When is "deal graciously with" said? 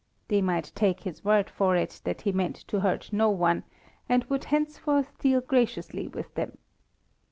5.19-6.33